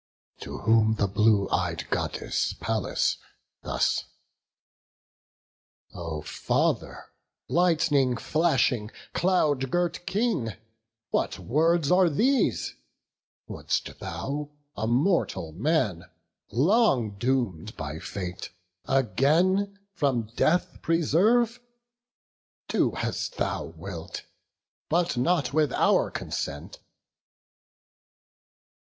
To 0.39 0.57
whom 0.57 0.95
the 0.95 1.05
blue 1.05 1.47
ey'd 1.51 1.87
Goddess, 1.91 2.53
Pallas, 2.59 3.17
thus: 3.61 4.05
"O 5.93 6.23
Father, 6.23 7.05
lightning 7.47 8.17
flashing, 8.17 8.89
cloud 9.13 9.69
girt 9.69 10.03
King, 10.07 10.53
What 11.11 11.37
words 11.37 11.91
are 11.91 12.09
these? 12.09 12.73
wouldst 13.47 13.99
thou 13.99 14.49
a 14.75 14.87
mortal 14.87 15.51
man, 15.51 16.05
Long 16.49 17.11
doom'd 17.19 17.77
by 17.77 17.99
fate, 17.99 18.49
again 18.85 19.77
from 19.93 20.31
death 20.35 20.81
preserve? 20.81 21.59
Do 22.67 22.95
as 22.95 23.29
thou 23.29 23.65
wilt, 23.65 24.23
but 24.89 25.15
not 25.15 25.53
with 25.53 25.71
our 25.73 26.09
consent." 26.09 26.79